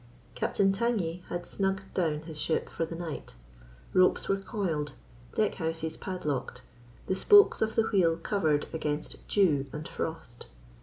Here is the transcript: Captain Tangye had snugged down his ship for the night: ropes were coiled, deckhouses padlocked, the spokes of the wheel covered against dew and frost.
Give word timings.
Captain 0.33 0.71
Tangye 0.71 1.21
had 1.29 1.45
snugged 1.45 1.93
down 1.93 2.21
his 2.21 2.39
ship 2.41 2.69
for 2.69 2.85
the 2.87 2.95
night: 2.95 3.35
ropes 3.93 4.27
were 4.27 4.39
coiled, 4.39 4.93
deckhouses 5.35 5.95
padlocked, 5.95 6.63
the 7.05 7.13
spokes 7.13 7.61
of 7.61 7.75
the 7.75 7.83
wheel 7.83 8.17
covered 8.17 8.65
against 8.73 9.17
dew 9.27 9.67
and 9.71 9.87
frost. 9.87 10.47